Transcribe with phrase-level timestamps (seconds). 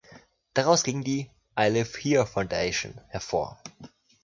[0.55, 3.61] Daraus ging die "I Live Here Foundation" hervor.